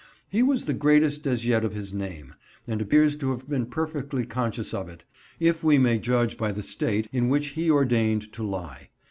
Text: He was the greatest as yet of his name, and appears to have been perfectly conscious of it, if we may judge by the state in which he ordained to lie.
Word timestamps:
He 0.29 0.41
was 0.41 0.65
the 0.65 0.73
greatest 0.73 1.27
as 1.27 1.45
yet 1.45 1.63
of 1.63 1.73
his 1.75 1.93
name, 1.93 2.33
and 2.67 2.81
appears 2.81 3.15
to 3.17 3.29
have 3.29 3.47
been 3.47 3.67
perfectly 3.67 4.25
conscious 4.25 4.73
of 4.73 4.89
it, 4.89 5.05
if 5.39 5.63
we 5.63 5.77
may 5.77 5.99
judge 5.99 6.39
by 6.39 6.51
the 6.51 6.63
state 6.63 7.07
in 7.13 7.29
which 7.29 7.49
he 7.49 7.69
ordained 7.69 8.33
to 8.33 8.41
lie. 8.41 8.89